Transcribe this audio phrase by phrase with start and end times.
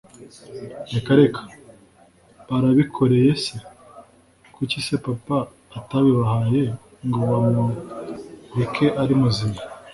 [0.93, 1.41] reka reka!
[2.47, 3.55] barabikoreye se,
[4.55, 5.37] kuki se papa
[5.77, 6.63] atabibahaye
[7.07, 9.59] ngo bamureke ari muzima!